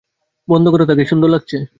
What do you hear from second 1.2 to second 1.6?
লাগছে।